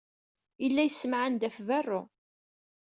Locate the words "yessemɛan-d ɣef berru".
0.83-2.01